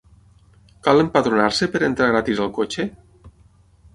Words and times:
Cal 0.87 1.01
empadronar-se 1.03 1.69
per 1.75 1.83
entrar 1.87 2.09
gratis 2.15 2.43
al 2.47 2.51
cotxe? 2.57 2.87